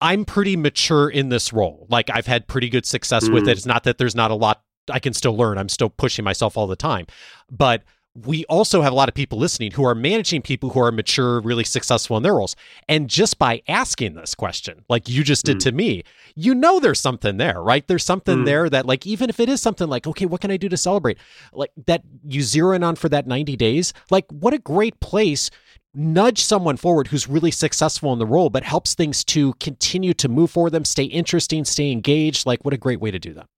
[0.00, 1.86] I'm pretty mature in this role.
[1.88, 3.34] Like I've had pretty good success mm.
[3.34, 3.52] with it.
[3.52, 5.58] It's not that there's not a lot I can still learn.
[5.58, 7.06] I'm still pushing myself all the time.
[7.50, 7.82] But
[8.24, 11.40] we also have a lot of people listening who are managing people who are mature,
[11.40, 12.56] really successful in their roles.
[12.88, 15.64] And just by asking this question, like you just did mm.
[15.64, 16.02] to me,
[16.34, 17.86] you know there's something there, right?
[17.86, 18.44] There's something mm.
[18.46, 20.76] there that, like, even if it is something like, okay, what can I do to
[20.76, 21.18] celebrate?
[21.52, 25.50] Like that you zero in on for that 90 days, like, what a great place
[25.96, 30.28] nudge someone forward who's really successful in the role, but helps things to continue to
[30.28, 32.46] move for them, stay interesting, stay engaged.
[32.46, 33.48] Like, what a great way to do that.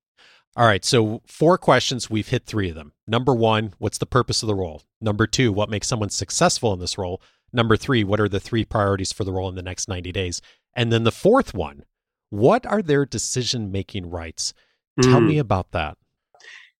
[0.57, 2.09] All right, so four questions.
[2.09, 2.93] We've hit three of them.
[3.07, 4.83] Number one, what's the purpose of the role?
[5.01, 7.21] Number two, what makes someone successful in this role?
[7.53, 10.41] Number three, what are the three priorities for the role in the next 90 days?
[10.75, 11.85] And then the fourth one,
[12.31, 14.53] what are their decision making rights?
[15.01, 15.29] Tell mm.
[15.29, 15.97] me about that.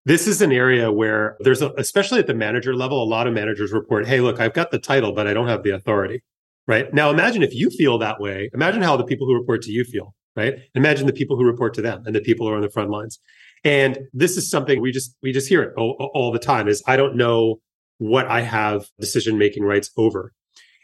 [0.09, 3.33] This is an area where there's, a, especially at the manager level, a lot of
[3.35, 6.23] managers report, hey, look, I've got the title, but I don't have the authority.
[6.69, 6.93] right?
[6.93, 8.49] Now imagine if you feel that way.
[8.53, 10.53] Imagine how the people who report to you feel, right?
[10.75, 12.91] Imagine the people who report to them and the people who are on the front
[12.91, 13.19] lines.
[13.63, 16.83] And this is something we just we just hear it all, all the time is
[16.85, 17.59] I don't know
[17.97, 20.31] what I have decision making rights over.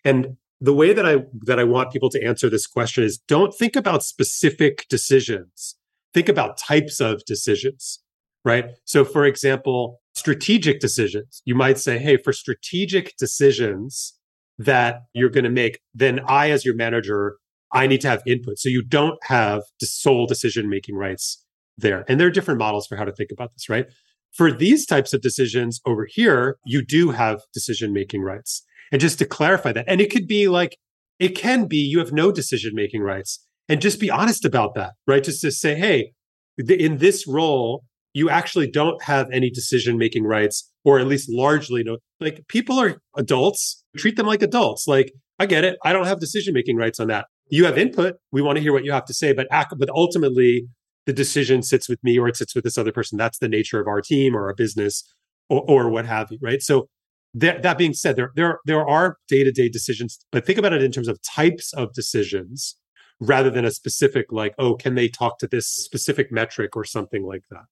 [0.04, 3.54] And the way that I that I want people to answer this question is don't
[3.54, 5.78] think about specific decisions.
[6.16, 8.00] Think about types of decisions,
[8.46, 8.66] right?
[8.86, 11.42] So for example, strategic decisions.
[11.44, 14.18] You might say, "Hey, for strategic decisions
[14.58, 17.38] that you're going to make, then I as your manager,
[17.74, 21.44] I need to have input." So you don't have the sole decision making rights
[21.78, 22.06] there.
[22.08, 23.88] And there are different models for how to think about this, right?
[24.32, 28.64] For these types of decisions over here, you do have decision making rights.
[28.92, 30.78] And just to clarify that, and it could be like,
[31.20, 33.46] it can be you have no decision making rights.
[33.68, 35.24] And just be honest about that, right?
[35.24, 36.12] Just to say, hey,
[36.58, 37.84] in this role,
[38.16, 41.98] you actually don't have any decision making rights, or at least largely no.
[42.22, 44.88] Like people are adults, treat them like adults.
[44.88, 45.78] Like, I get it.
[45.84, 47.26] I don't have decision making rights on that.
[47.50, 48.16] You have input.
[48.32, 49.48] We want to hear what you have to say, but
[49.78, 50.66] but ultimately,
[51.06, 53.18] the decision sits with me or it sits with this other person.
[53.18, 55.04] That's the nature of our team or our business
[55.50, 56.62] or, or what have you, right?
[56.62, 56.88] So
[57.34, 60.92] that, that being said, there, there, there are day-to-day decisions, but think about it in
[60.92, 62.78] terms of types of decisions
[63.20, 67.24] rather than a specific like, oh, can they talk to this specific metric or something
[67.24, 67.66] like that?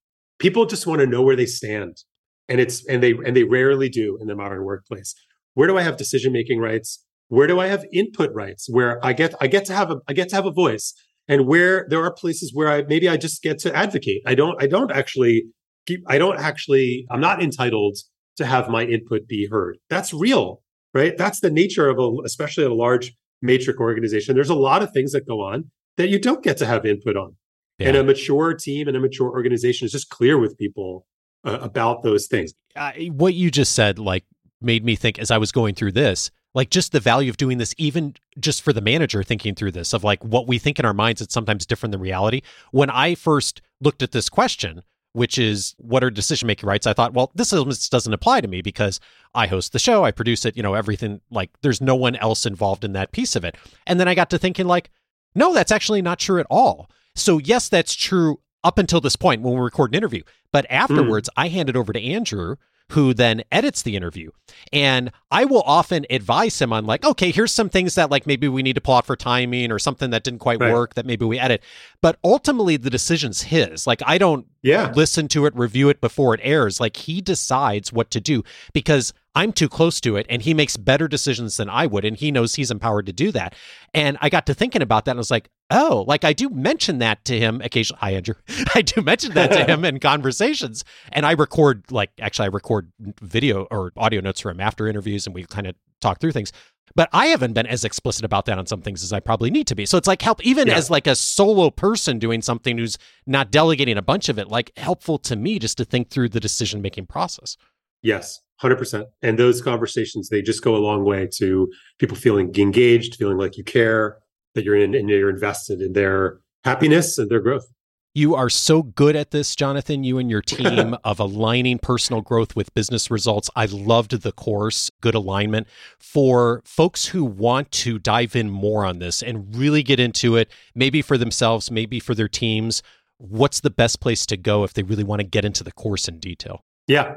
[0.44, 2.04] People just want to know where they stand.
[2.50, 5.16] And it's and they and they rarely do in the modern workplace.
[5.54, 7.02] Where do I have decision making rights?
[7.30, 8.68] Where do I have input rights?
[8.70, 10.94] Where I get I get to have a I get to have a voice
[11.30, 14.22] and where there are places where I maybe I just get to advocate.
[14.28, 15.46] I don't I don't actually
[15.88, 17.96] keep I don't actually I'm not entitled
[18.36, 19.78] to have my input be heard.
[19.90, 20.62] That's real,
[20.94, 21.18] right?
[21.18, 24.36] That's the nature of a especially a large matrix organization.
[24.36, 27.16] There's a lot of things that go on that you don't get to have input
[27.16, 27.38] on.
[27.80, 27.90] Yeah.
[27.90, 31.08] And a mature team and a mature organization is just clear with people
[31.44, 32.54] uh, about those things.
[32.76, 34.26] Uh, what you just said like
[34.62, 37.58] made me think as I was going through this like just the value of doing
[37.58, 40.86] this even just for the manager thinking through this of like what we think in
[40.86, 44.84] our minds it's sometimes different than reality when i first looked at this question
[45.14, 47.50] which is what are decision making rights i thought well this
[47.90, 49.00] doesn't apply to me because
[49.34, 52.46] i host the show i produce it you know everything like there's no one else
[52.46, 53.56] involved in that piece of it
[53.88, 54.90] and then i got to thinking like
[55.36, 59.42] no that's actually not true at all so yes that's true up until this point
[59.42, 60.74] when we record an interview but hmm.
[60.74, 61.34] afterwards mm.
[61.38, 62.56] i hand it over to andrew
[62.94, 64.30] who then edits the interview.
[64.72, 68.48] And I will often advise him on like, okay, here's some things that like maybe
[68.48, 70.72] we need to pull out for timing or something that didn't quite right.
[70.72, 71.64] work that maybe we edit.
[72.02, 73.88] But ultimately the decision's his.
[73.88, 74.92] Like I don't yeah.
[74.96, 76.80] listen to it, review it before it airs.
[76.80, 80.78] Like he decides what to do because I'm too close to it and he makes
[80.78, 82.06] better decisions than I would.
[82.06, 83.56] And he knows he's empowered to do that.
[83.94, 86.50] And I got to thinking about that and I was like, oh, like I do
[86.50, 88.00] mention that to him occasionally.
[88.00, 88.36] Hi, Andrew.
[88.76, 90.84] I do mention that to him in conversations.
[91.12, 95.26] And I record, like, actually, I record video or audio notes for him after interviews
[95.26, 96.52] and we kind of talk through things.
[96.96, 99.66] But I haven't been as explicit about that on some things as I probably need
[99.68, 99.86] to be.
[99.86, 100.76] So it's like help, even yeah.
[100.76, 104.72] as like a solo person doing something who's not delegating a bunch of it, like
[104.78, 107.58] helpful to me just to think through the decision making process.
[108.04, 108.42] Yes.
[108.62, 109.06] 100%.
[109.24, 111.68] And those conversations, they just go a long way to
[112.00, 114.20] people feeling engaged, feeling like you care,
[114.54, 117.66] that you're in and you're invested in their happiness and their growth.
[118.14, 122.56] You are so good at this, Jonathan, you and your team of aligning personal growth
[122.56, 123.50] with business results.
[123.56, 125.68] I loved the course, Good Alignment.
[126.00, 130.52] For folks who want to dive in more on this and really get into it,
[130.76, 132.84] maybe for themselves, maybe for their teams,
[133.18, 136.08] what's the best place to go if they really want to get into the course
[136.08, 136.64] in detail?
[136.88, 137.16] Yeah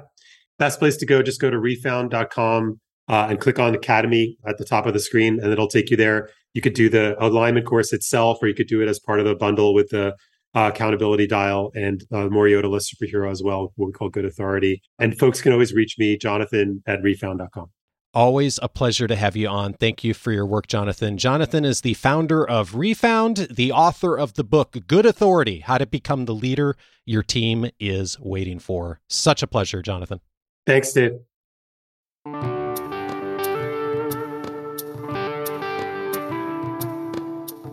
[0.59, 4.65] best place to go, just go to refound.com uh, and click on Academy at the
[4.65, 6.29] top of the screen, and it'll take you there.
[6.55, 9.27] You could do the alignment course itself, or you could do it as part of
[9.27, 10.15] a bundle with the
[10.55, 14.83] uh, accountability dial and uh, Morioda List Superhero as well, what we call Good Authority.
[14.99, 17.71] And folks can always reach me, Jonathan at refound.com.
[18.15, 19.75] Always a pleasure to have you on.
[19.75, 21.19] Thank you for your work, Jonathan.
[21.19, 25.87] Jonathan is the founder of Refound, the author of the book Good Authority How to
[25.87, 29.01] Become the Leader Your Team is Waiting for.
[29.11, 30.21] Such a pleasure, Jonathan.
[30.67, 31.19] Thanks, Dave.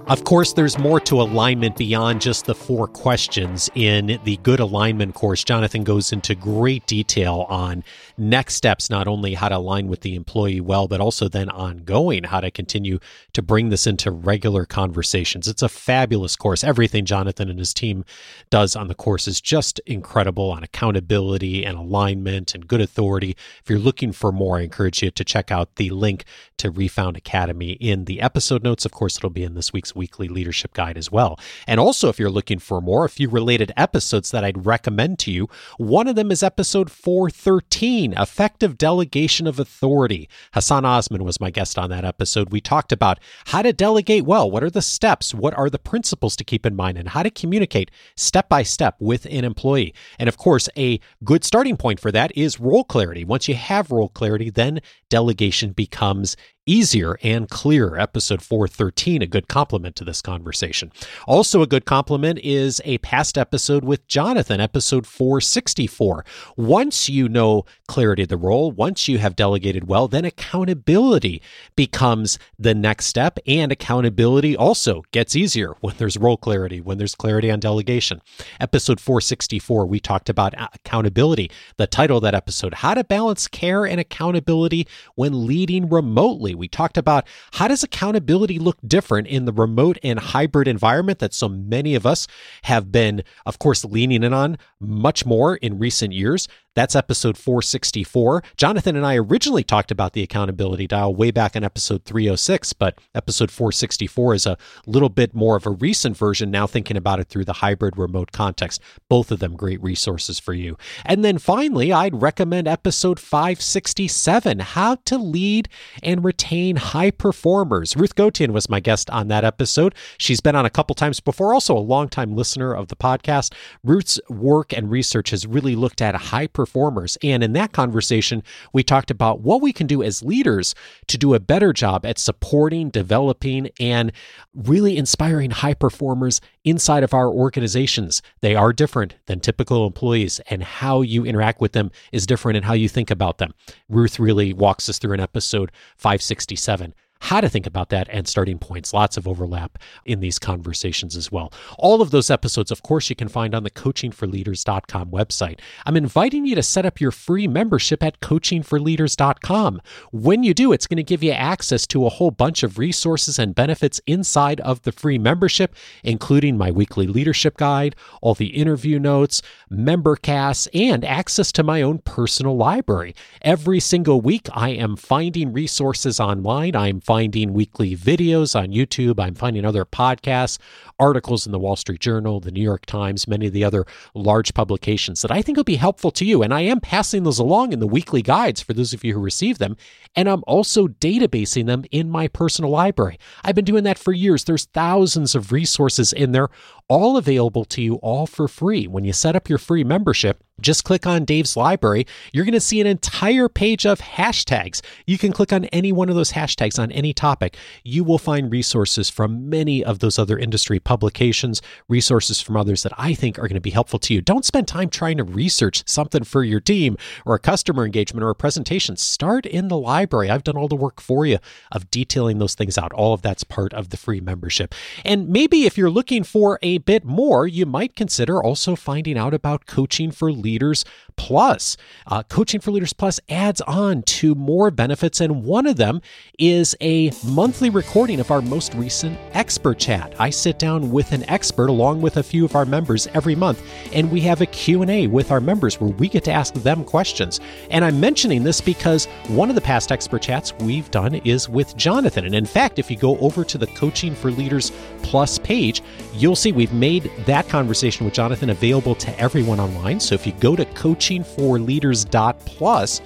[0.08, 3.70] Of course, there's more to alignment beyond just the four questions.
[3.74, 7.86] In the Good Alignment course, Jonathan goes into great detail on
[8.18, 12.26] next steps, not only how to align with the employee well, but also then ongoing
[12.26, 13.00] how to continue
[13.32, 15.48] to bring this into regular conversations.
[15.48, 16.66] It's a fabulous course.
[16.66, 18.04] Everything Jonathan and his team
[18.50, 23.38] does on the course is just incredible on accountability and alignment and good authority.
[23.64, 26.26] If you're looking for more, I encourage you to check out the link
[26.58, 28.86] to Refound Academy in the episode notes.
[28.86, 31.40] Of course, it'll be in this week's Weekly leadership guide as well.
[31.68, 35.32] And also, if you're looking for more, a few related episodes that I'd recommend to
[35.32, 35.50] you.
[35.78, 40.30] One of them is episode 413 Effective Delegation of Authority.
[40.54, 42.52] Hassan Osman was my guest on that episode.
[42.52, 44.50] We talked about how to delegate well.
[44.50, 45.34] What are the steps?
[45.34, 46.98] What are the principles to keep in mind?
[46.98, 49.94] And how to communicate step by step with an employee.
[50.20, 53.24] And of course, a good starting point for that is role clarity.
[53.24, 56.36] Once you have role clarity, then delegation becomes
[56.66, 58.00] easier and clearer.
[58.00, 60.92] Episode 413, a good complement to this conversation.
[61.28, 66.26] Also, a good complement is a past episode with Jonathan, episode 464.
[66.58, 71.40] Once you know clarity of the role, once you have delegated well, then accountability
[71.76, 73.38] becomes the next step.
[73.46, 78.20] And accountability also gets easier when there's role clarity, when there's clarity on delegation.
[78.60, 81.52] Episode 464, we talked about accountability.
[81.78, 86.56] The title of that episode, How to Balance Care and Accountability When Leading Remotely.
[86.56, 91.36] We talked about how does accountability look different in the remote and hybrid environment that
[91.36, 92.26] so many of us
[92.64, 96.48] have been, of course, leaning in on much more in recent years.
[96.76, 98.44] That's episode 464.
[98.58, 102.98] Jonathan and I originally talked about the accountability dial way back in episode 306, but
[103.14, 104.58] episode 464 is a
[104.88, 108.32] little bit more of a recent version now thinking about it through the hybrid remote
[108.32, 108.82] context.
[109.08, 110.76] Both of them great resources for you.
[111.06, 115.70] And then finally, I'd recommend episode 567, How to Lead
[116.02, 117.96] and Retain High Performers.
[117.96, 119.94] Ruth Gotian was my guest on that episode.
[120.18, 123.54] She's been on a couple times before, also a longtime listener of the podcast.
[123.84, 127.18] Ruth's work and research has really looked at high performers performers.
[127.22, 128.42] And in that conversation,
[128.72, 130.74] we talked about what we can do as leaders
[131.08, 134.14] to do a better job at supporting, developing, and
[134.54, 138.22] really inspiring high performers inside of our organizations.
[138.40, 142.66] They are different than typical employees, and how you interact with them is different and
[142.66, 143.54] how you think about them.
[143.90, 148.60] Ruth really walks us through an episode 567 how to think about that and starting
[148.60, 148.94] points.
[148.94, 151.54] Lots of overlap in these conversations as well.
[151.80, 155.60] All of those episodes, of course, you can find on the coachingforleaders.com website.
[155.86, 159.82] I'm inviting you to set up your free membership at coachingforleaders.com.
[160.12, 163.40] When you do, it's going to give you access to a whole bunch of resources
[163.40, 169.00] and benefits inside of the free membership, including my weekly leadership guide, all the interview
[169.00, 173.16] notes, member casts, and access to my own personal library.
[173.42, 176.76] Every single week, I am finding resources online.
[176.76, 179.20] I'm finding weekly videos on YouTube.
[179.20, 180.58] I'm finding other podcasts,
[180.98, 183.86] articles in the Wall Street Journal, the New York Times, many of the other
[184.16, 186.42] large publications that I think will be helpful to you.
[186.42, 189.20] And I am passing those along in the weekly guides for those of you who
[189.20, 189.78] receive them.
[190.16, 193.20] And I'm also databasing them in my personal library.
[193.44, 194.46] I've been doing that for years.
[194.46, 196.50] There's thousands of resources in there,
[196.88, 198.88] all available to you, all for free.
[198.88, 202.06] When you set up your free membership, just click on Dave's library.
[202.32, 204.82] You're going to see an entire page of hashtags.
[205.08, 207.58] You can click on any one of those hashtags on any topic.
[207.84, 212.94] You will find resources from many of those other industry publications, resources from others that
[212.98, 214.22] I think are going to be helpful to you.
[214.22, 218.30] Don't spend time trying to research something for your team or a customer engagement or
[218.30, 218.96] a presentation.
[218.96, 220.30] Start in the library.
[220.30, 221.40] I've done all the work for you
[221.72, 222.94] of detailing those things out.
[222.94, 224.76] All of that's part of the free membership.
[225.04, 229.34] And maybe if you're looking for a bit more, you might consider also finding out
[229.34, 231.78] about coaching for Leaders Plus.
[232.08, 236.02] Uh, Coaching for Leaders Plus adds on to more benefits, and one of them
[236.40, 240.16] is a monthly recording of our most recent expert chat.
[240.20, 243.62] I sit down with an expert along with a few of our members every month,
[243.94, 247.40] and we have a Q&A with our members where we get to ask them questions.
[247.70, 251.76] And I'm mentioning this because one of the past expert chats we've done is with
[251.78, 252.26] Jonathan.
[252.26, 254.72] And in fact, if you go over to the Coaching for Leaders
[255.02, 255.82] Plus page,
[256.14, 260.00] you'll see we've made that conversation with Jonathan available to everyone online.
[260.00, 263.02] So if you go to coachingforleaders.plus,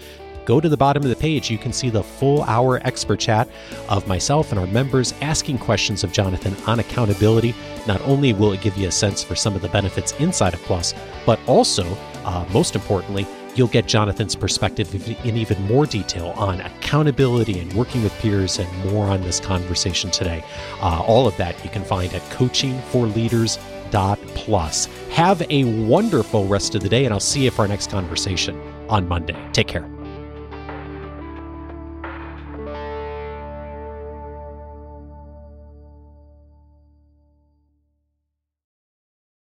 [0.46, 3.50] go to the bottom of the page, you can see the full hour expert chat
[3.90, 7.56] of myself and our members asking questions of Jonathan on accountability.
[7.88, 10.62] Not only will it give you a sense for some of the benefits inside of
[10.62, 10.94] Plus,
[11.26, 11.84] but also,
[12.26, 13.26] uh, most importantly,
[13.58, 14.94] you'll get Jonathan's perspective
[15.26, 20.12] in even more detail on accountability and working with peers and more on this conversation
[20.12, 20.44] today.
[20.82, 24.86] Uh, all of that you can find at coachingforleaders.plus.
[25.12, 28.62] Have a wonderful rest of the day, and I'll see you for our next conversation
[28.90, 29.36] on Monday.
[29.54, 29.97] Take care.